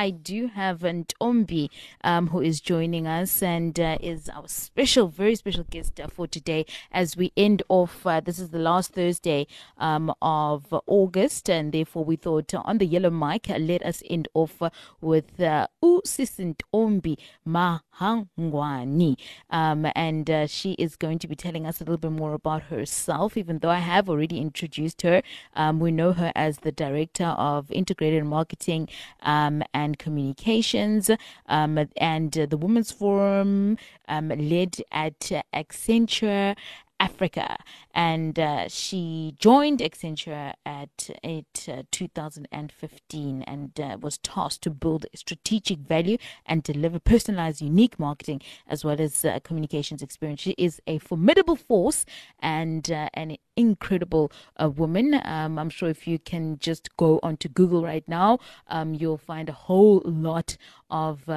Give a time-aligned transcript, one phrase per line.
[0.00, 1.68] I do have Ntombi
[2.02, 6.26] um, who is joining us and uh, is our special, very special guest uh, for
[6.26, 8.06] today as we end off.
[8.06, 12.86] Uh, this is the last Thursday um, of August, and therefore we thought on the
[12.86, 14.70] yellow mic, uh, let us end off uh,
[15.02, 19.16] with uh, Usisi Ntombi Mhangwani.
[19.50, 22.62] Um, and uh, she is going to be telling us a little bit more about
[22.62, 25.20] herself, even though I have already introduced her.
[25.54, 28.88] Um, we know her as the Director of Integrated Marketing
[29.20, 31.10] um, and and Communications,
[31.46, 33.76] um, and uh, the Women's Forum
[34.08, 35.18] um, led at
[35.52, 36.56] Accenture
[37.00, 37.56] Africa,
[37.92, 45.06] and uh, she joined Accenture at it, uh, 2015 and uh, was tasked to build
[45.14, 46.16] strategic value
[46.46, 50.40] and deliver personalized, unique marketing as well as uh, communications experience.
[50.40, 52.04] She is a formidable force
[52.38, 55.20] and uh, an incredible uh, woman.
[55.24, 59.48] Um, I'm sure if you can just go onto Google right now, um, you'll find
[59.48, 60.56] a whole lot
[60.90, 61.28] of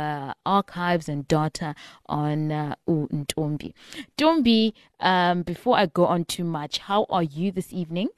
[0.46, 1.76] archives and data
[2.08, 3.74] on uh, Ntombi.
[4.18, 8.10] Ntombi, um, before I go on too much, how are you this evening?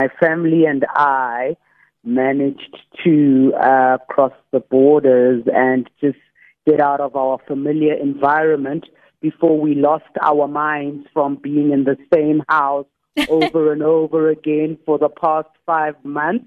[0.00, 1.56] My family and I
[2.04, 6.18] managed to uh, cross the borders and just
[6.66, 8.84] get out of our familiar environment
[9.22, 12.86] before we lost our minds from being in the same house
[13.28, 16.44] over and over again for the past five months.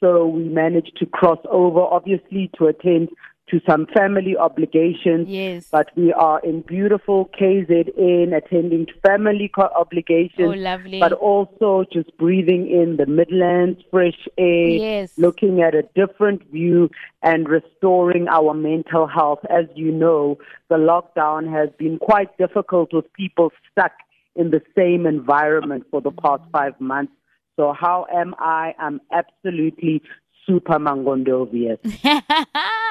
[0.00, 3.08] So we managed to cross over, obviously, to attend
[3.52, 5.28] to some family obligations.
[5.28, 5.68] Yes.
[5.70, 10.40] But we are in beautiful KZN attending to family co- obligations.
[10.40, 10.98] Oh, lovely.
[10.98, 14.68] But also just breathing in the Midlands fresh air.
[14.68, 15.12] Yes.
[15.18, 16.88] Looking at a different view
[17.22, 19.40] and restoring our mental health.
[19.50, 20.38] As you know,
[20.70, 23.92] the lockdown has been quite difficult with people stuck
[24.34, 27.12] in the same environment for the past five months.
[27.56, 28.74] So how am I?
[28.78, 30.02] I'm absolutely
[30.46, 31.78] super mangondovius.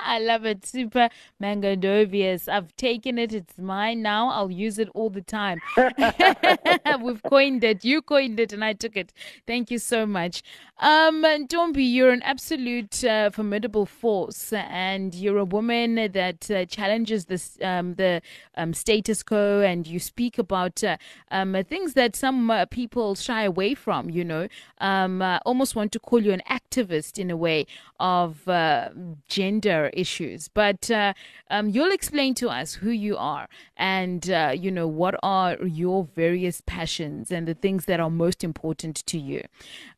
[0.03, 0.66] I love it.
[0.66, 1.09] Super
[1.41, 2.47] mangondovius.
[2.47, 3.34] I've taken it.
[3.34, 4.29] It's mine now.
[4.29, 5.59] I'll use it all the time.
[7.01, 7.84] We've coined it.
[7.84, 9.13] You coined it and I took it.
[9.45, 10.44] Thank you so much.
[10.79, 17.25] Um, Ntombi, you're an absolute uh, formidable force and you're a woman that uh, challenges
[17.25, 18.22] this, um, the
[18.56, 20.97] um, status quo and you speak about uh,
[21.29, 24.47] um, things that some uh, people shy away from, you know,
[24.79, 27.59] um, uh, almost want to call you an activist in a way
[28.00, 28.90] of uh,
[29.28, 30.47] gender issues.
[30.62, 31.13] But uh,
[31.50, 33.46] um, you'll explain to us who you are
[33.78, 38.44] and, uh, you know, what are your various passions and the things that are most
[38.44, 39.41] important to you.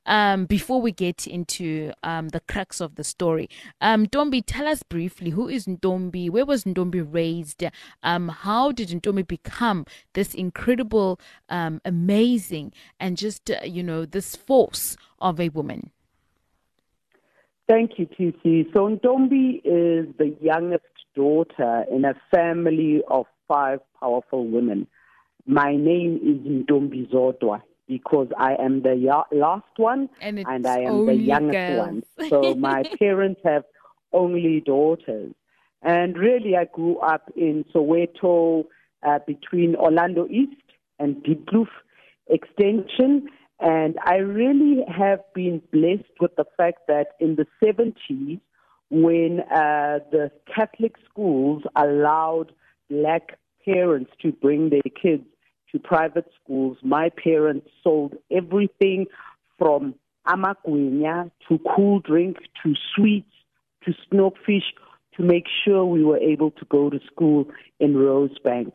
[0.05, 3.47] Um, before we get into um, the crux of the story,
[3.79, 6.29] um, Ntombi, tell us briefly who is Ntombi?
[6.29, 7.63] Where was Ntombi raised?
[8.03, 14.35] Um, how did Ntombi become this incredible, um, amazing, and just, uh, you know, this
[14.35, 15.92] force of a woman?
[17.67, 18.73] Thank you, TC.
[18.73, 20.83] So Ntombi is the youngest
[21.15, 24.87] daughter in a family of five powerful women.
[25.45, 30.79] My name is Ntombi Zodwa because I am the ya- last one And, and I
[30.79, 31.77] am the youngest girls.
[31.77, 32.03] one.
[32.29, 33.63] So my parents have
[34.11, 35.33] only daughters.
[35.81, 38.65] And really, I grew up in Soweto
[39.05, 40.61] uh, between Orlando East
[40.99, 41.67] and Diepkloof
[42.27, 43.27] Extension.
[43.63, 48.41] And I really have been blessed with the fact that in the 70s,
[48.89, 52.51] when uh, the Catholic schools allowed
[52.89, 55.23] black parents to bring their kids
[55.71, 59.05] to private schools, my parents sold everything
[59.57, 59.95] from
[60.27, 63.31] amagwinya to cool drink to sweets
[63.85, 64.73] to snowfish
[65.15, 67.45] to make sure we were able to go to school
[67.79, 68.73] in Rosebank.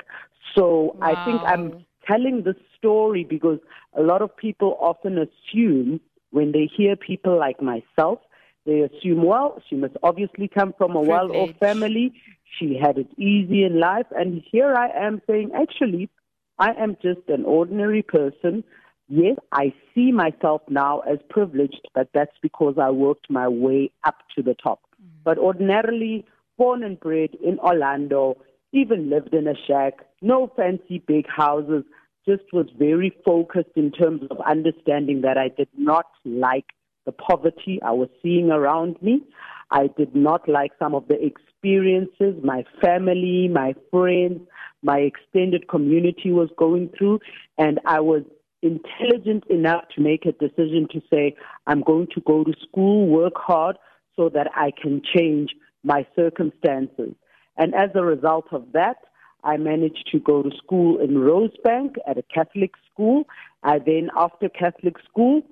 [0.56, 3.58] So I think I'm telling this story because
[3.96, 6.00] a lot of people often assume
[6.30, 8.20] when they hear people like myself,
[8.66, 12.12] they assume, well, she must obviously come from a well off family.
[12.58, 14.06] She had it easy in life.
[14.10, 16.10] And here I am saying, actually,
[16.58, 18.64] I am just an ordinary person.
[19.08, 24.16] Yes, I see myself now as privileged, but that's because I worked my way up
[24.36, 24.80] to the top.
[25.02, 25.22] Mm-hmm.
[25.24, 26.26] But ordinarily,
[26.58, 28.36] born and bred in Orlando,
[28.72, 31.84] even lived in a shack, no fancy big houses,
[32.28, 36.66] just was very focused in terms of understanding that I did not like
[37.06, 39.22] the poverty I was seeing around me.
[39.70, 44.40] I did not like some of the experiences my family, my friends,
[44.82, 47.20] my extended community was going through.
[47.56, 48.24] And I was
[48.60, 51.34] intelligent enough to make a decision to say,
[51.66, 53.76] I'm going to go to school, work hard,
[54.16, 55.50] so that I can change
[55.82, 57.14] my circumstances.
[57.56, 58.96] And as a result of that,
[59.44, 63.24] I managed to go to school in Rosebank at a Catholic school.
[63.62, 65.42] I then, after Catholic school,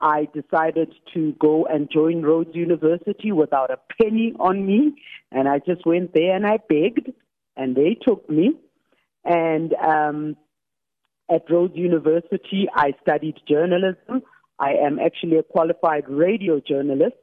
[0.00, 4.94] I decided to go and join Rhodes University without a penny on me.
[5.32, 7.10] And I just went there and I begged,
[7.56, 8.52] and they took me.
[9.24, 10.36] And um,
[11.30, 14.22] at Rhodes University, I studied journalism.
[14.58, 17.16] I am actually a qualified radio journalist,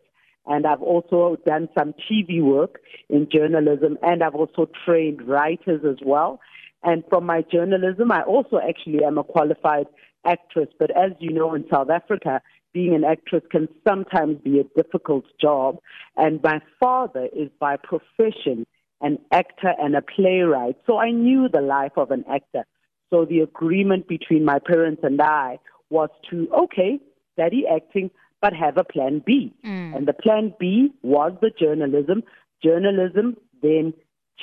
[0.46, 5.98] and I've also done some TV work in journalism, and I've also trained writers as
[6.04, 6.40] well.
[6.84, 9.86] And from my journalism, I also actually am a qualified
[10.26, 10.70] actress.
[10.80, 12.42] But as you know, in South Africa,
[12.74, 15.78] being an actress can sometimes be a difficult job.
[16.18, 18.66] And my father is by profession
[19.02, 20.78] an actor and a playwright.
[20.86, 22.66] So I knew the life of an actor.
[23.10, 25.60] So the agreement between my parents and I
[25.90, 27.00] was to, okay,
[27.34, 28.12] study acting,
[28.42, 29.54] but have a plan B.
[29.66, 29.96] Mm.
[29.96, 32.24] And the plan B was the journalism.
[32.64, 33.94] Journalism then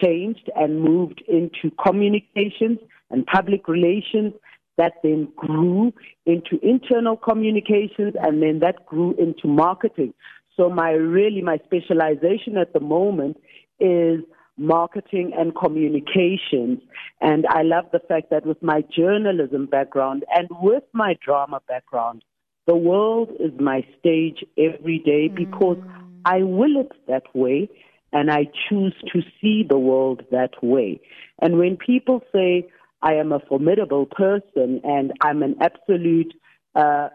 [0.03, 2.79] changed and moved into communications
[3.11, 4.35] and public relations.
[4.77, 5.93] That then grew
[6.25, 10.15] into internal communications and then that grew into marketing.
[10.57, 13.39] So my really my specialization at the moment
[13.81, 14.21] is
[14.57, 16.81] marketing and communications.
[17.21, 22.23] And I love the fact that with my journalism background and with my drama background,
[22.69, 26.05] the world is my stage every day because mm.
[26.27, 27.71] I will it that way
[28.13, 31.01] and I choose to see the world that way.
[31.41, 32.69] And when people say
[33.01, 36.35] I am a formidable person and I'm an absolute
[36.75, 37.09] uh,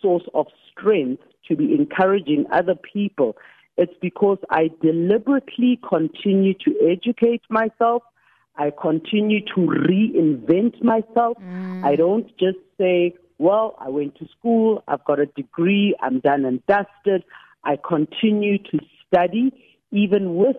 [0.00, 3.36] source of strength to be encouraging other people,
[3.76, 8.04] it's because I deliberately continue to educate myself.
[8.56, 11.36] I continue to reinvent myself.
[11.42, 11.84] Mm.
[11.84, 16.44] I don't just say, well, I went to school, I've got a degree, I'm done
[16.44, 17.24] and dusted.
[17.64, 19.52] I continue to study,
[19.90, 20.56] even with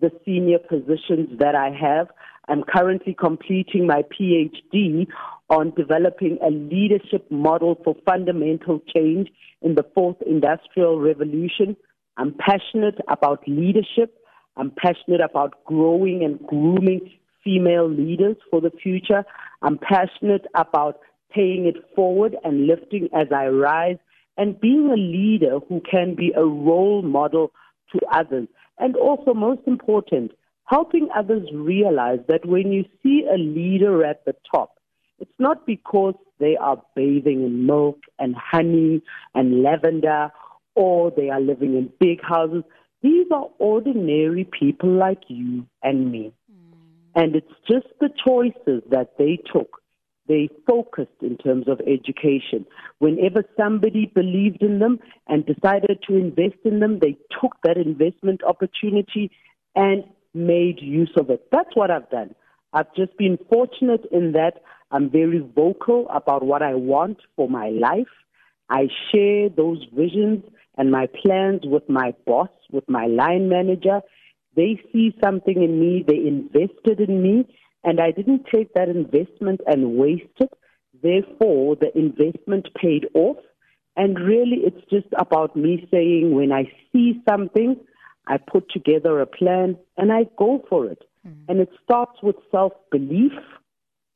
[0.00, 2.08] the senior positions that I have.
[2.48, 5.06] I'm currently completing my PhD
[5.48, 9.28] on developing a leadership model for fundamental change
[9.62, 11.76] in the fourth industrial revolution.
[12.16, 14.18] I'm passionate about leadership.
[14.56, 17.10] I'm passionate about growing and grooming
[17.42, 19.24] female leaders for the future.
[19.62, 21.00] I'm passionate about
[21.34, 23.96] paying it forward and lifting as I rise
[24.36, 27.52] and being a leader who can be a role model
[27.92, 28.48] to others.
[28.78, 30.32] And also, most important,
[30.64, 34.78] helping others realize that when you see a leader at the top,
[35.18, 39.02] it's not because they are bathing in milk and honey
[39.34, 40.30] and lavender
[40.74, 42.64] or they are living in big houses.
[43.02, 46.32] These are ordinary people like you and me.
[46.50, 47.22] Mm.
[47.22, 49.80] And it's just the choices that they took.
[50.26, 52.64] They focused in terms of education.
[52.98, 54.98] Whenever somebody believed in them
[55.28, 59.30] and decided to invest in them, they took that investment opportunity
[59.76, 61.46] and made use of it.
[61.52, 62.34] That's what I've done.
[62.72, 67.68] I've just been fortunate in that I'm very vocal about what I want for my
[67.68, 68.08] life.
[68.70, 70.44] I share those visions
[70.76, 74.00] and my plans with my boss, with my line manager.
[74.56, 77.46] They see something in me, they invested in me,
[77.84, 80.52] and I didn't take that investment and waste it.
[81.02, 83.36] Therefore, the investment paid off.
[83.96, 87.76] And really, it's just about me saying when I see something,
[88.26, 91.02] I put together a plan and I go for it.
[91.26, 91.50] Mm-hmm.
[91.50, 93.32] And it starts with self belief,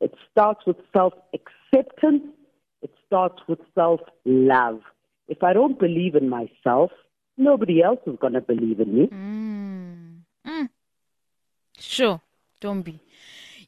[0.00, 2.24] it starts with self acceptance,
[2.82, 4.80] it starts with self love.
[5.28, 6.90] If I don't believe in myself,
[7.36, 9.06] nobody else is going to believe in me.
[9.06, 10.50] Mm.
[10.50, 10.68] Mm.
[11.78, 12.20] Sure,
[12.60, 13.00] don't be.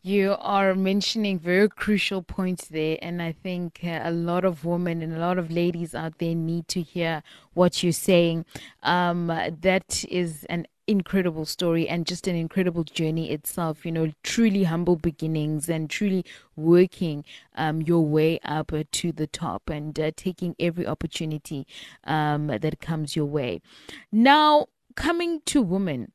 [0.03, 5.03] You are mentioning very crucial points there, and I think uh, a lot of women
[5.03, 8.47] and a lot of ladies out there need to hear what you're saying.
[8.83, 13.85] Um, that is an incredible story and just an incredible journey itself.
[13.85, 16.25] You know, truly humble beginnings and truly
[16.57, 17.23] working
[17.55, 21.67] um, your way up to the top and uh, taking every opportunity
[22.05, 23.61] um, that comes your way.
[24.11, 26.13] Now, coming to women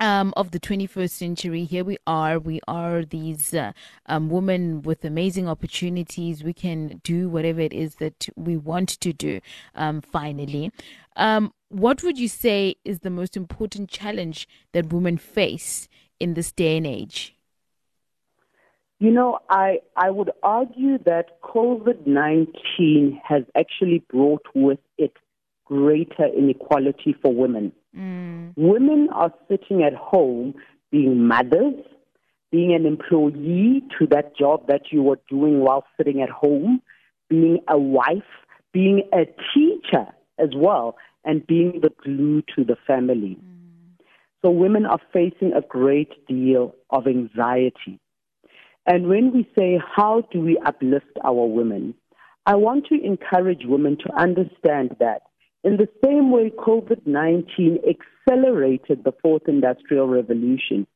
[0.00, 1.64] um, of the 21st century.
[1.64, 2.38] Here we are.
[2.38, 3.72] We are these uh,
[4.06, 6.42] um, women with amazing opportunities.
[6.42, 9.40] We can do whatever it is that we want to do
[9.74, 10.72] um, finally.
[11.16, 15.88] Um, what would you say is the most important challenge that women face
[16.20, 17.34] in this day and age?
[19.00, 25.12] You know, I, I would argue that COVID 19 has actually brought with it
[25.64, 27.72] greater inequality for women.
[27.96, 28.52] Mm.
[28.56, 30.54] Women are sitting at home
[30.90, 31.74] being mothers,
[32.50, 36.80] being an employee to that job that you were doing while sitting at home,
[37.28, 38.22] being a wife,
[38.72, 39.24] being a
[39.54, 40.06] teacher
[40.38, 43.38] as well, and being the glue to the family.
[43.40, 44.04] Mm.
[44.42, 47.98] So women are facing a great deal of anxiety.
[48.86, 51.94] And when we say, how do we uplift our women?
[52.46, 55.22] I want to encourage women to understand that
[55.64, 60.86] in the same way COVID 19 accelerated the fourth industrial revolution,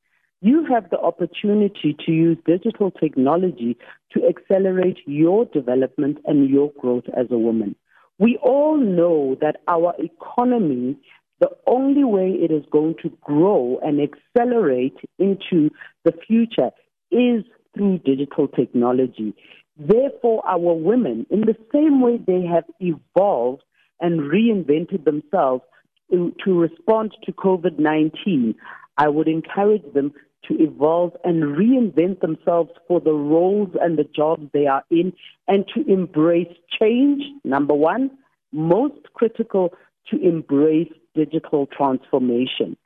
[0.41, 3.77] you have the opportunity to use digital technology
[4.13, 7.75] to accelerate your development and your growth as a woman.
[8.19, 10.97] We all know that our economy,
[11.41, 15.71] the only way it is going to grow and accelerate into
[16.05, 16.71] the future
[17.11, 17.45] is
[17.75, 19.35] through digital technology.
[19.77, 23.63] Therefore, our women, in the same way they have evolved
[24.01, 25.63] and reinvented themselves
[26.11, 28.55] to, to respond to COVID 19,
[28.97, 30.13] I would encourage them
[30.47, 35.13] to evolve and reinvent themselves for the roles and the jobs they are in
[35.47, 38.11] and to embrace change, number one.
[38.53, 39.75] Most critical,
[40.11, 42.77] to embrace digital transformation.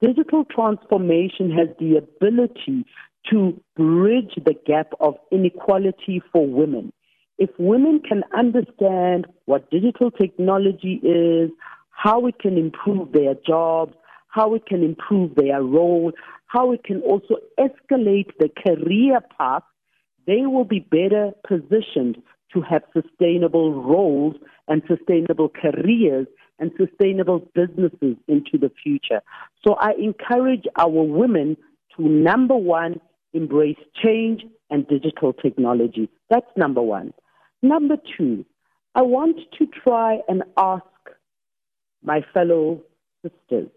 [0.00, 2.84] Digital transformation has the ability
[3.30, 6.92] to bridge the gap of inequality for women.
[7.42, 11.50] If women can understand what digital technology is,
[11.90, 13.94] how it can improve their jobs,
[14.28, 16.12] how it can improve their role,
[16.46, 19.64] how it can also escalate the career path,
[20.24, 22.22] they will be better positioned
[22.54, 24.36] to have sustainable roles
[24.68, 26.28] and sustainable careers
[26.60, 29.20] and sustainable businesses into the future.
[29.66, 31.56] So I encourage our women
[31.96, 33.00] to number one,
[33.32, 36.08] embrace change and digital technology.
[36.30, 37.12] That's number one.
[37.62, 38.44] Number two,
[38.94, 40.84] I want to try and ask
[42.02, 42.82] my fellow
[43.22, 43.68] sisters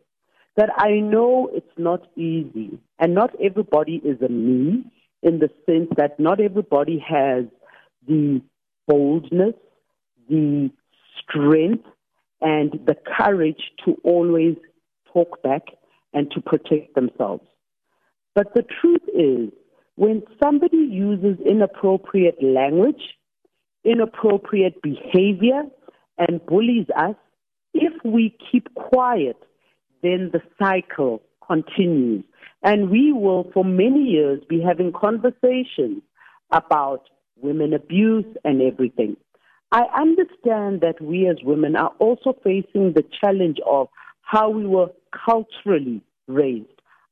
[0.58, 4.84] that I know it's not easy and not everybody is a me
[5.22, 7.46] in the sense that not everybody has
[8.08, 8.42] the
[8.88, 9.54] boldness,
[10.30, 10.72] the
[11.22, 11.86] strength,
[12.42, 14.56] and the courage to always
[15.14, 15.64] talk back
[16.14, 17.46] and to protect themselves.
[18.34, 19.52] But the truth is,
[19.96, 23.02] when somebody uses inappropriate language,
[23.86, 25.64] inappropriate behavior,
[26.18, 27.16] and bullies us,
[27.74, 29.38] if we keep quiet,
[30.02, 32.24] then the cycle continues.
[32.64, 36.02] And we will, for many years, be having conversations
[36.52, 37.04] about
[37.38, 39.18] women abuse and everything.
[39.72, 43.90] I understand that we as women are also facing the challenge of
[44.22, 44.90] how we were
[45.26, 46.68] culturally raised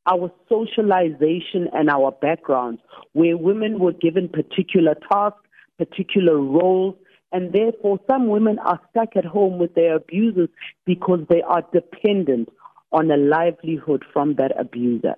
[0.06, 2.82] our socialization and our backgrounds,
[3.14, 5.43] where women were given particular tasks,
[5.78, 6.96] particular roles,
[7.32, 10.50] and therefore some women are stuck at home with their abusers
[10.86, 12.50] because they are dependent
[12.92, 15.16] on a livelihood from that abuser.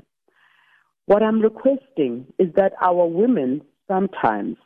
[1.07, 4.57] What I'm requesting is that our women sometimes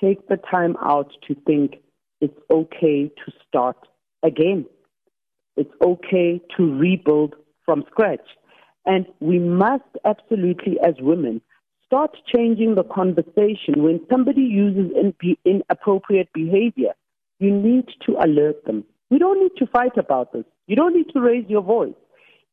[0.00, 1.76] take the time out to think
[2.20, 3.76] it's okay to start
[4.22, 4.64] again.
[5.56, 8.26] It's okay to rebuild from scratch.
[8.86, 11.40] And we must absolutely, as women,
[11.92, 13.82] start changing the conversation.
[13.82, 14.90] When somebody uses
[15.44, 16.94] inappropriate behavior,
[17.38, 18.84] you need to alert them.
[19.10, 20.44] We don't need to fight about this.
[20.66, 21.92] You don't need to raise your voice.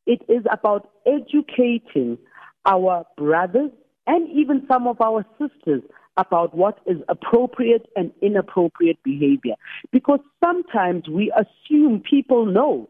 [0.06, 2.18] It is about educating
[2.66, 3.72] our brothers
[4.08, 5.84] and even some of our sisters
[6.18, 9.56] about what is appropriate and inappropriate behavior.
[9.94, 12.90] Because sometimes we assume people know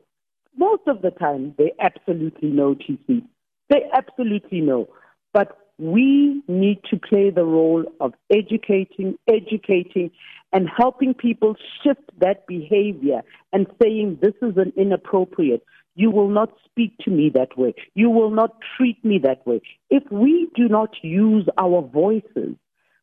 [0.58, 3.22] most of the time, they absolutely know TC.
[3.70, 4.88] They absolutely know.
[5.32, 10.12] But we need to play the role of educating, educating,
[10.52, 13.22] and helping people shift that behavior
[13.54, 15.64] and saying, this is an inappropriate.
[15.96, 17.74] You will not speak to me that way.
[17.94, 19.62] You will not treat me that way.
[19.90, 22.56] If we do not use our voices,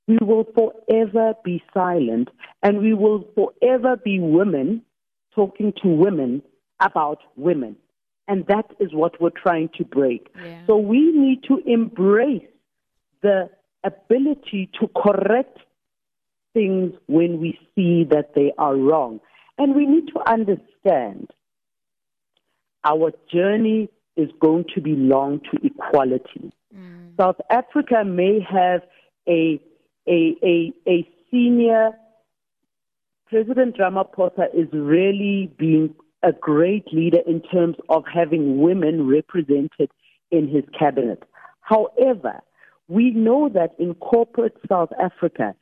[0.06, 2.28] we will forever be silent
[2.62, 4.82] and we will forever be women
[5.34, 6.42] talking to women
[6.80, 7.76] about women.
[8.28, 10.28] And that is what we're trying to break.
[10.42, 10.66] Yeah.
[10.66, 12.46] So we need to embrace
[13.22, 13.50] the
[13.84, 15.58] ability to correct
[16.54, 19.20] things when we see that they are wrong.
[19.58, 21.30] And we need to understand
[22.84, 26.52] our journey is going to be long to equality.
[26.74, 27.16] Mm.
[27.18, 28.82] South Africa may have
[29.28, 29.60] a,
[30.08, 31.90] a, a, a senior,
[33.28, 39.90] President Ramaphosa is really being a great leader in terms of having women represented
[40.30, 41.22] in his cabinet.
[41.60, 42.40] However,
[42.88, 45.54] we know that in corporate South Africa,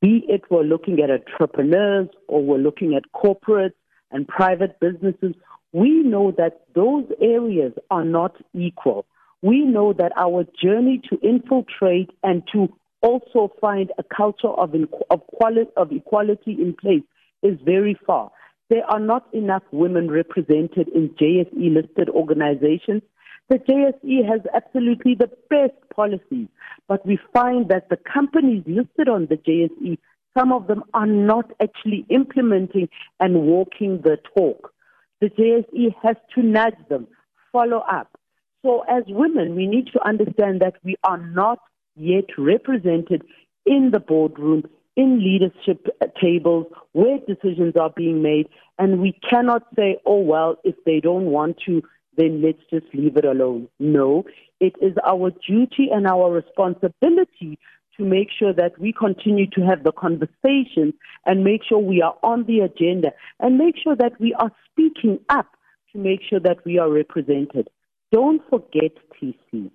[0.00, 3.74] be it we're looking at entrepreneurs or we're looking at corporates
[4.10, 5.34] and private businesses,
[5.72, 9.06] we know that those areas are not equal.
[9.42, 12.68] We know that our journey to infiltrate and to
[13.02, 14.74] also find a culture of,
[15.10, 17.02] of, quality, of equality in place
[17.42, 18.30] is very far.
[18.68, 23.02] There are not enough women represented in JSE listed organizations.
[23.50, 26.46] The JSE has absolutely the best policies,
[26.86, 29.98] but we find that the companies listed on the JSE,
[30.38, 32.88] some of them are not actually implementing
[33.18, 34.72] and walking the talk.
[35.20, 37.08] The JSE has to nudge them,
[37.50, 38.16] follow up.
[38.64, 41.58] So as women, we need to understand that we are not
[41.96, 43.24] yet represented
[43.66, 44.62] in the boardroom,
[44.94, 45.88] in leadership
[46.20, 48.48] tables where decisions are being made.
[48.78, 51.82] And we cannot say, oh, well, if they don't want to,
[52.16, 53.68] then let's just leave it alone.
[53.78, 54.24] No,
[54.58, 57.58] it is our duty and our responsibility
[57.96, 60.94] to make sure that we continue to have the conversations
[61.26, 65.18] and make sure we are on the agenda and make sure that we are speaking
[65.28, 65.46] up
[65.92, 67.68] to make sure that we are represented.
[68.12, 69.70] Don't forget, TC,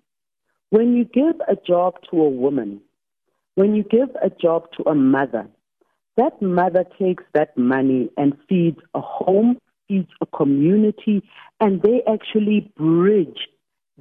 [0.70, 2.82] when you give a job to a woman,
[3.56, 5.48] when you give a job to a mother,
[6.18, 11.24] that mother takes that money and feeds a home, feeds a community,
[11.60, 13.40] and they actually bridge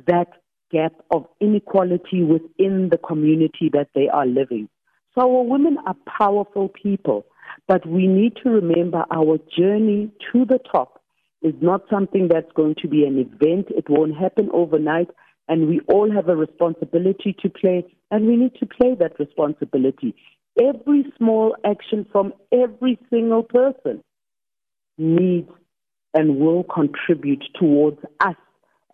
[0.06, 0.28] that
[0.70, 4.68] gap of inequality within the community that they are living.
[5.14, 7.26] So our women are powerful people,
[7.68, 11.00] but we need to remember our journey to the top
[11.42, 13.66] is not something that's going to be an event.
[13.68, 15.10] It won't happen overnight.
[15.46, 20.14] And we all have a responsibility to play, and we need to play that responsibility.
[20.58, 24.02] Every small action from every single person
[24.96, 25.50] needs
[26.14, 28.36] and will contribute towards us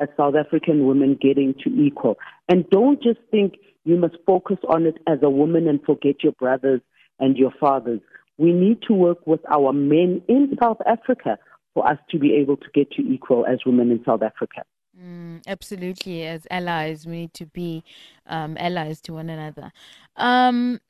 [0.01, 2.17] as South African women getting to equal.
[2.49, 6.33] And don't just think you must focus on it as a woman and forget your
[6.33, 6.81] brothers
[7.19, 8.01] and your fathers.
[8.39, 11.39] We need to work with our men in South Africa
[11.75, 14.63] for us to be able to get to equal as women in South Africa.
[15.01, 16.27] Mm, absolutely.
[16.27, 17.85] As allies, we need to be
[18.27, 19.73] um, allies to one another.
[20.17, 20.81] Um,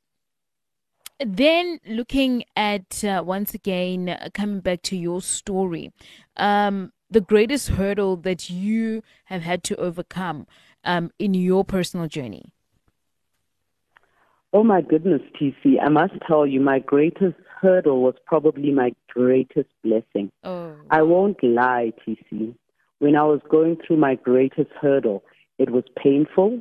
[1.26, 5.92] then looking at uh, once again uh, coming back to your story
[6.36, 10.46] um, the greatest hurdle that you have had to overcome
[10.84, 12.52] um, in your personal journey?
[14.52, 19.68] Oh my goodness tc i must tell you my greatest hurdle was probably my greatest
[19.84, 20.32] blessing.
[20.42, 20.74] Oh.
[20.90, 22.54] i won't lie tc
[22.98, 25.22] when i was going through my greatest hurdle
[25.58, 26.60] it was painful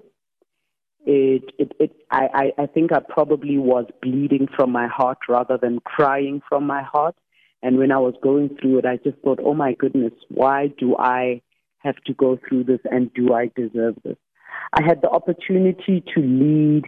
[1.10, 5.58] it, it, it I, I I think I probably was bleeding from my heart rather
[5.58, 7.16] than crying from my heart.
[7.64, 10.96] And when I was going through it, I just thought, oh my goodness, why do
[10.98, 11.42] I
[11.80, 14.18] have to go through this and do I deserve this?
[14.72, 16.84] I had the opportunity to lead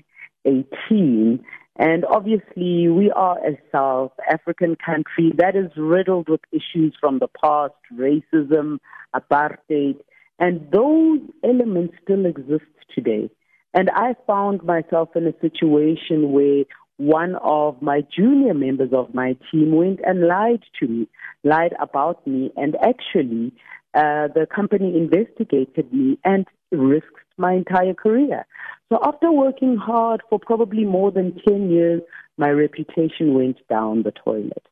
[0.46, 1.44] a team.
[1.78, 7.30] And obviously, we are a South African country that is riddled with issues from the
[7.44, 8.78] past, racism,
[9.16, 9.98] apartheid,
[10.38, 13.30] and those elements still exist today.
[13.74, 16.66] And I found myself in a situation where
[16.98, 21.08] one of my junior members of my team went and lied to me,
[21.44, 23.54] lied about me, and actually
[23.94, 27.08] uh, the company investigated me and risked
[27.38, 28.46] my entire career.
[28.90, 32.02] So after working hard for probably more than 10 years,
[32.38, 34.68] my reputation went down the toilet.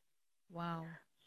[0.52, 0.84] Wow.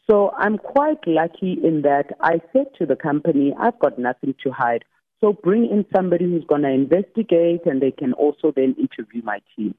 [0.08, 4.50] So I'm quite lucky in that I said to the company, I've got nothing to
[4.50, 4.84] hide.
[5.24, 9.40] So bring in somebody who's going to investigate and they can also then interview my
[9.56, 9.74] team.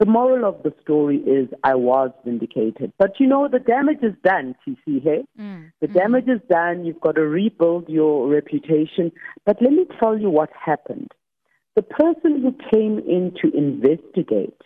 [0.00, 2.92] The moral of the story is I was vindicated.
[2.98, 5.24] But you know, the damage is done, TC, hey?
[5.38, 5.70] Mm.
[5.80, 6.84] The damage is done.
[6.84, 9.12] You've got to rebuild your reputation.
[9.46, 11.12] But let me tell you what happened.
[11.76, 14.60] The person who came in to investigate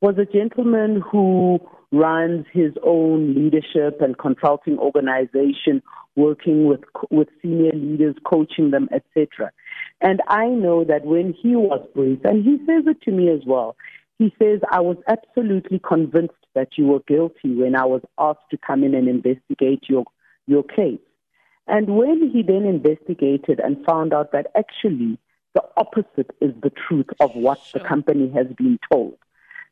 [0.00, 1.58] was a gentleman who
[1.96, 5.82] runs his own leadership and consulting organization
[6.14, 6.80] working with
[7.10, 9.52] with senior leaders, coaching them, etc.
[10.00, 13.40] And I know that when he was briefed, and he says it to me as
[13.46, 13.76] well,
[14.18, 18.58] he says, I was absolutely convinced that you were guilty when I was asked to
[18.58, 20.04] come in and investigate your,
[20.46, 21.00] your case.
[21.66, 25.18] And when he then investigated and found out that actually
[25.54, 27.80] the opposite is the truth of what sure.
[27.80, 29.18] the company has been told,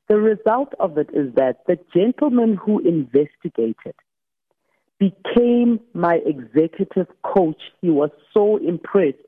[0.09, 3.95] the result of it is that the gentleman who investigated
[4.99, 7.61] became my executive coach.
[7.81, 9.19] He was so impressed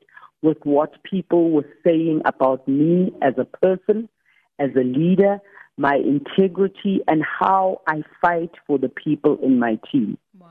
[0.41, 4.07] with what people were saying about me as a person,
[4.59, 5.39] as a leader,
[5.77, 10.17] my integrity, and how I fight for the people in my team.
[10.39, 10.49] Wow.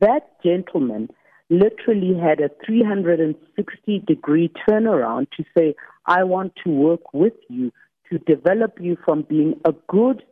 [0.00, 1.08] That gentleman
[1.50, 5.74] literally had a 360 degree turnaround to say,
[6.06, 7.72] I want to work with you
[8.10, 10.22] to develop you from being a good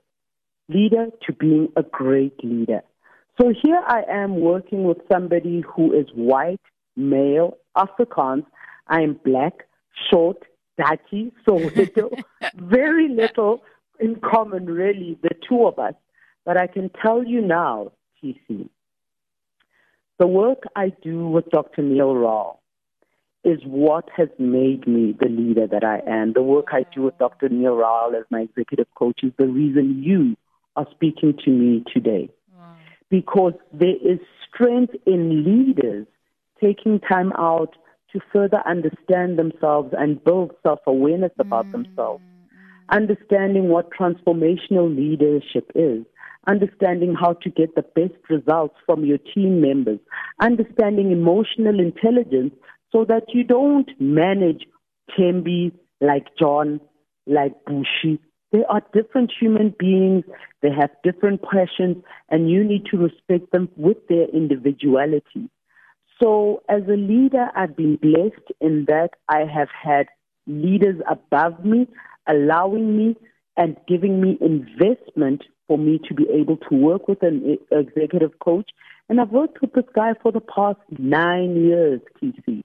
[0.68, 2.82] leader to being a great leader.
[3.40, 6.60] So here I am working with somebody who is white,
[6.96, 8.46] male, Afrikaans.
[8.88, 9.66] I am black,
[10.10, 10.42] short,
[10.78, 12.10] dirty, so little,
[12.54, 13.62] very little
[14.00, 15.94] in common, really, the two of us.
[16.44, 18.68] But I can tell you now, TC,
[20.18, 21.82] the work I do with Dr.
[21.82, 22.60] Neil Rowell
[23.46, 26.32] is what has made me the leader that I am.
[26.32, 27.48] The work I do with Dr.
[27.48, 30.36] Neil Rowell as my executive coach is the reason you
[30.74, 32.28] are speaking to me today.
[32.58, 32.74] Wow.
[33.08, 34.18] Because there is
[34.52, 36.08] strength in leaders
[36.60, 37.76] taking time out
[38.12, 41.72] to further understand themselves and build self awareness about mm.
[41.72, 42.24] themselves.
[42.88, 46.04] Understanding what transformational leadership is,
[46.48, 50.00] understanding how to get the best results from your team members,
[50.40, 52.52] understanding emotional intelligence
[52.92, 54.64] so that you don't manage
[55.18, 56.80] Tembi like John,
[57.26, 58.20] like Bushi.
[58.52, 60.24] They are different human beings.
[60.62, 65.50] They have different passions, and you need to respect them with their individuality.
[66.22, 70.06] So, as a leader, I've been blessed in that I have had
[70.46, 71.88] leaders above me
[72.28, 73.16] allowing me
[73.56, 78.70] and giving me investment for me to be able to work with an executive coach.
[79.08, 82.62] And I've worked with this guy for the past nine years, TC.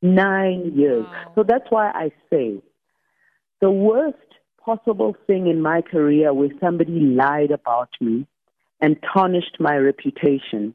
[0.00, 1.04] Nine years.
[1.04, 1.32] Wow.
[1.34, 2.62] So that's why I say
[3.60, 4.16] the worst
[4.64, 8.26] possible thing in my career where somebody lied about me
[8.80, 10.74] and tarnished my reputation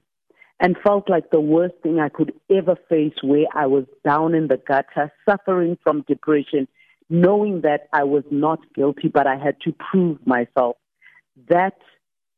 [0.60, 4.48] and felt like the worst thing I could ever face where I was down in
[4.48, 6.68] the gutter, suffering from depression,
[7.10, 10.78] knowing that I was not guilty, but I had to prove myself.
[11.50, 11.78] That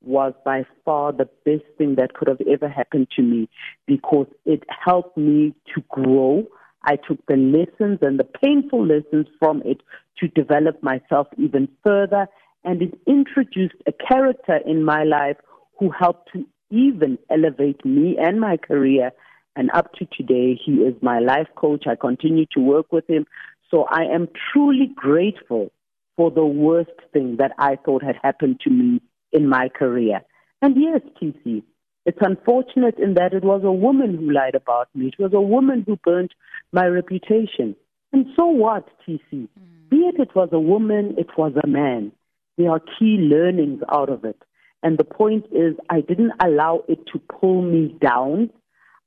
[0.01, 3.49] was by far the best thing that could have ever happened to me
[3.87, 6.47] because it helped me to grow.
[6.85, 9.81] I took the lessons and the painful lessons from it
[10.19, 12.27] to develop myself even further,
[12.63, 15.37] and it introduced a character in my life
[15.79, 19.11] who helped to even elevate me and my career.
[19.55, 21.85] And up to today, he is my life coach.
[21.87, 23.25] I continue to work with him.
[23.71, 25.71] So I am truly grateful
[26.17, 30.21] for the worst thing that I thought had happened to me in my career.
[30.61, 31.63] And yes, TC,
[32.05, 35.07] it's unfortunate in that it was a woman who lied about me.
[35.07, 36.33] It was a woman who burnt
[36.71, 37.75] my reputation.
[38.13, 39.19] And so what, TC?
[39.31, 39.49] Mm.
[39.89, 42.11] Be it it was a woman, it was a man.
[42.57, 44.41] There are key learnings out of it.
[44.83, 48.51] And the point is, I didn't allow it to pull me down.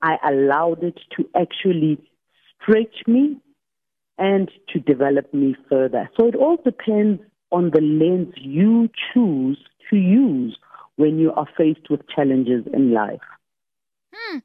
[0.02, 1.98] I allowed it to actually
[2.60, 3.36] stretch me
[4.18, 6.10] and to develop me further.
[6.18, 9.58] So it all depends on the lens you choose
[9.90, 10.58] to use
[10.98, 13.20] when you are faced with challenges in life.
[14.12, 14.38] Hmm.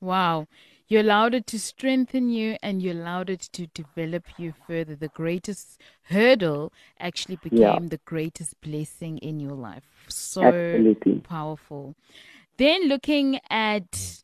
[0.00, 0.46] Wow.
[0.86, 4.96] You allowed it to strengthen you and you allowed it to develop you further.
[4.96, 7.88] The greatest hurdle actually became yeah.
[7.88, 11.20] the greatest blessing in your life so Absolutely.
[11.28, 11.94] powerful.
[12.56, 14.22] Then looking at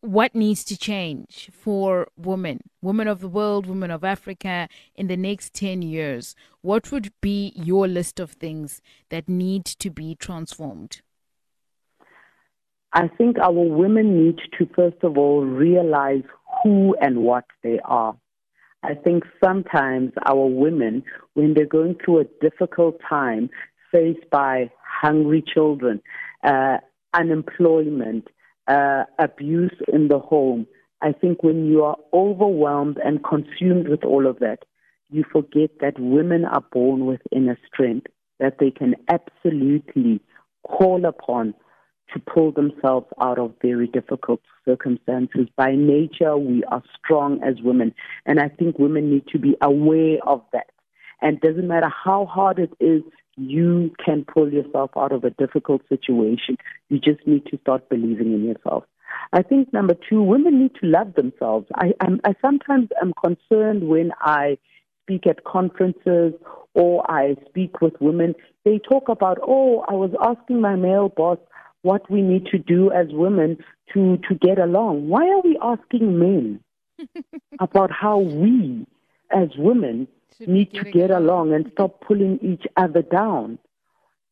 [0.00, 5.16] what needs to change for women, women of the world, women of Africa in the
[5.16, 11.00] next 10 years, what would be your list of things that need to be transformed?
[12.92, 16.22] I think our women need to, first of all, realize
[16.62, 18.16] who and what they are.
[18.82, 21.02] I think sometimes our women,
[21.34, 23.50] when they're going through a difficult time,
[23.92, 26.00] faced by hungry children,
[26.44, 26.78] uh,
[27.12, 28.28] unemployment,
[28.68, 30.66] uh, abuse in the home.
[31.00, 34.64] I think when you are overwhelmed and consumed with all of that,
[35.10, 38.08] you forget that women are born with inner strength
[38.40, 40.20] that they can absolutely
[40.66, 41.54] call upon
[42.12, 45.46] to pull themselves out of very difficult circumstances.
[45.56, 47.94] By nature, we are strong as women,
[48.26, 50.70] and I think women need to be aware of that.
[51.20, 53.02] And it doesn't matter how hard it is
[53.38, 56.56] you can pull yourself out of a difficult situation.
[56.88, 58.84] You just need to start believing in yourself.
[59.32, 61.66] I think number two, women need to love themselves.
[61.74, 64.58] I, I'm, I sometimes am concerned when I
[65.02, 66.34] speak at conferences
[66.74, 68.34] or I speak with women.
[68.64, 71.38] They talk about, oh, I was asking my male boss
[71.82, 73.58] what we need to do as women
[73.94, 75.08] to, to get along.
[75.08, 76.60] Why are we asking men
[77.60, 78.86] about how we
[79.30, 80.08] as women
[80.46, 83.58] need to get along and stop pulling each other down.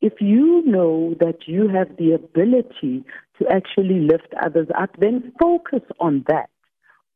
[0.01, 3.05] If you know that you have the ability
[3.39, 6.51] to actually lift others up, then focus on that.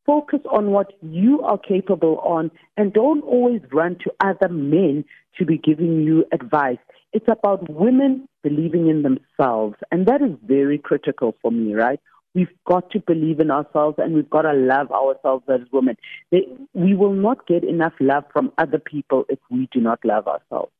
[0.05, 5.05] Focus on what you are capable on and don't always run to other men
[5.37, 6.79] to be giving you advice.
[7.13, 9.75] It's about women believing in themselves.
[9.91, 11.99] And that is very critical for me, right?
[12.33, 15.97] We've got to believe in ourselves and we've got to love ourselves as women.
[16.31, 20.71] We will not get enough love from other people if we do not love ourselves.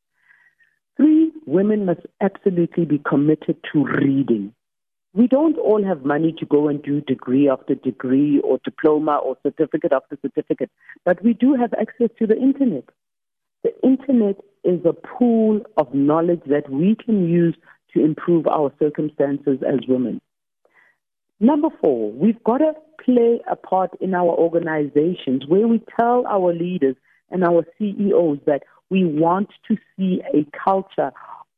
[0.98, 4.54] Three, women must absolutely be committed to reading.
[5.14, 9.36] We don't all have money to go and do degree after degree or diploma or
[9.44, 10.70] certificate after certificate,
[11.04, 12.86] but we do have access to the internet.
[13.64, 17.56] The internet is a pool of knowledge that we can use
[17.94, 20.22] to improve our circumstances as women.
[21.44, 22.74] Number four, we've got to
[23.04, 26.96] play a part in our organizations where we tell our leaders
[27.32, 31.12] and our CEOs that we want to see a culture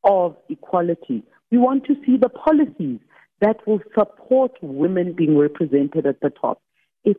[0.05, 1.21] of equality.
[1.51, 3.01] We want to see the policies
[3.41, 6.61] that will support women being represented at the top.
[7.03, 7.17] If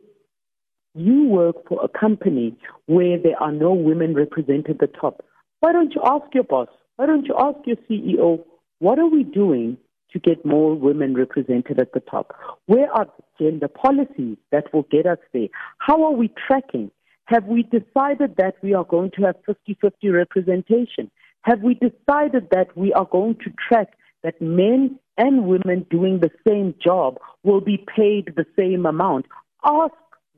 [0.95, 5.23] you work for a company where there are no women represented at the top,
[5.59, 6.69] why don't you ask your boss?
[6.95, 8.43] Why don't you ask your CEO,
[8.79, 9.77] what are we doing
[10.11, 12.35] to get more women represented at the top?
[12.65, 15.47] Where are the gender policies that will get us there?
[15.79, 16.91] How are we tracking?
[17.25, 21.09] Have we decided that we are going to have 50 50 representation?
[21.41, 26.31] Have we decided that we are going to track that men and women doing the
[26.47, 29.25] same job will be paid the same amount?
[29.63, 29.93] Ask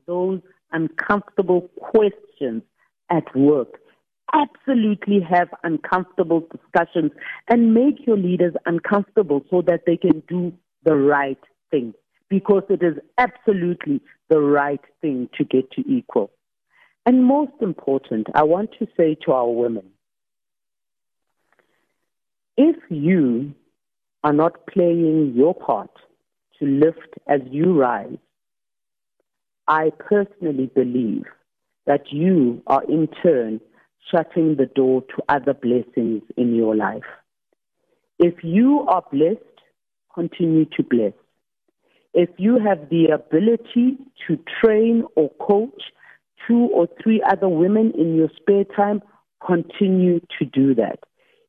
[0.06, 2.64] those uncomfortable questions
[3.10, 3.80] at work
[4.34, 7.12] absolutely have uncomfortable discussions
[7.48, 11.40] and make your leaders uncomfortable so that they can do the right
[11.72, 11.94] thing
[12.30, 16.32] because it is absolutely the right thing to get to equal.
[17.06, 19.86] And most important, I want to say to our women,
[22.58, 23.54] if you
[24.24, 25.92] are not playing your part
[26.60, 28.18] to lift as you rise,
[29.68, 31.24] I personally believe
[31.86, 33.62] that you are in turn
[34.12, 37.04] shutting the door to other blessings in your life.
[38.20, 39.42] If you are blessed,
[40.14, 41.14] continue to bless.
[42.14, 45.84] If you have the ability to train or coach
[46.48, 49.02] two or three other women in your spare time,
[49.46, 51.00] continue to do that.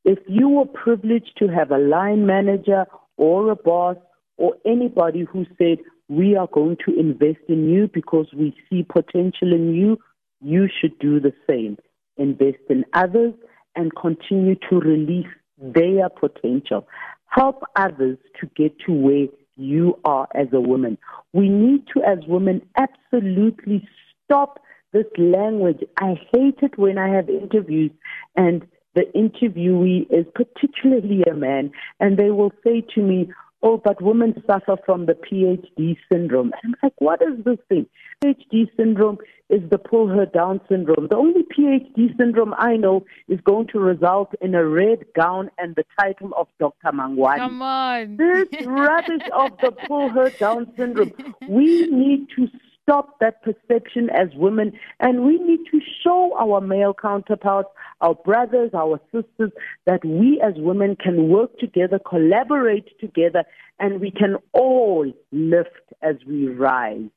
[0.04, 3.96] If you were privileged to have a line manager or a boss
[4.36, 9.52] or anybody who said, we are going to invest in you because we see potential
[9.52, 9.98] in you,
[10.40, 11.76] you should do the same
[12.18, 13.34] invest in others,
[13.76, 15.26] and continue to release
[15.58, 16.86] their potential.
[17.26, 19.26] Help others to get to where
[19.56, 20.98] you are as a woman.
[21.32, 23.86] We need to, as women, absolutely
[24.24, 24.60] stop
[24.92, 25.80] this language.
[25.98, 27.90] I hate it when I have interviews
[28.36, 33.30] and the interviewee is particularly a man, and they will say to me,
[33.62, 36.52] oh, but women suffer from the PhD syndrome.
[36.62, 37.86] And I'm like, what is this thing?
[38.24, 39.18] PhD syndrome
[39.48, 41.08] is the pull her down syndrome.
[41.08, 45.74] The only PhD syndrome I know is going to result in a red gown and
[45.74, 46.92] the title of Dr.
[46.92, 47.38] Mhangwani.
[47.38, 48.16] Come on.
[48.16, 51.12] This rubbish of the pull her down syndrome.
[51.48, 52.48] We need to
[52.88, 57.68] stop that perception as women and we need to show our male counterparts,
[58.00, 59.52] our brothers, our sisters,
[59.86, 63.44] that we as women can work together, collaborate together,
[63.78, 65.68] and we can all lift
[66.02, 67.10] as we rise.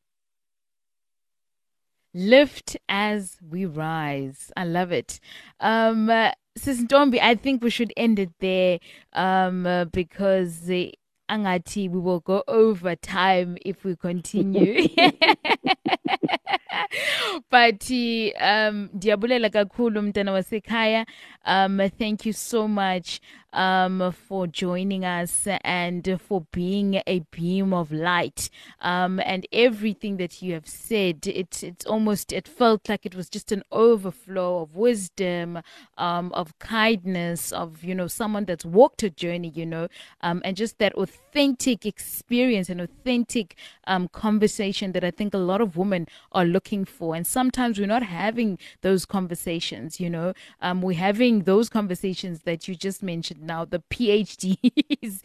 [2.13, 4.51] Lift as we rise.
[4.57, 5.21] I love it.
[5.61, 8.79] Um, uh, Sis I think we should end it there
[9.13, 10.93] um, uh, because the
[11.31, 14.87] angathi we will go over time if we continue.
[17.51, 21.05] But um ndiyabulela kakhulu mntana wasekhaya.
[21.45, 23.19] Um thank you so much
[23.53, 28.49] um, for joining us and for being a beam of light.
[28.81, 33.29] Um, and everything that you have said, it, it's almost, it felt like it was
[33.29, 35.61] just an overflow of wisdom,
[35.97, 39.87] um, of kindness, of, you know, someone that's walked a journey, you know,
[40.21, 43.55] um, and just that authentic experience and authentic
[43.87, 47.15] um, conversation that I think a lot of women are looking for.
[47.15, 52.67] And sometimes we're not having those conversations, you know, um, we're having those conversations that
[52.67, 55.21] you just mentioned now, the PhDs,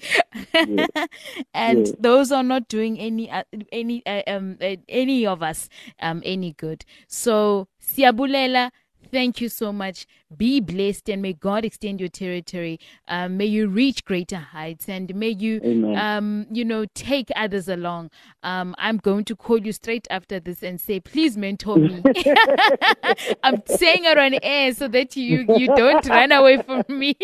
[0.54, 0.88] yes.
[1.54, 1.92] and yes.
[1.98, 5.68] those are not doing any uh, any uh, um uh, any of us
[6.00, 6.84] um any good.
[7.08, 8.70] So siabulela.
[9.12, 10.06] Thank you so much.
[10.36, 12.80] Be blessed and may God extend your territory.
[13.06, 18.10] Um, may you reach greater heights and may you, um, you know, take others along.
[18.42, 22.02] Um, I'm going to call you straight after this and say, please mentor me.
[23.42, 27.16] I'm saying it on air so that you you don't run away from me.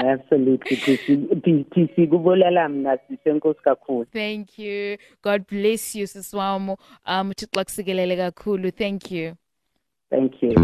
[0.00, 2.06] Absolutely.
[2.06, 4.04] kubulela mna sisenkosi kakhulu.
[4.04, 4.96] Thank you.
[5.22, 6.76] God bless you siswamo.
[7.06, 8.70] Um uThixo akusikelele kakhulu.
[8.70, 9.34] Thank you.
[10.10, 10.54] Thank you.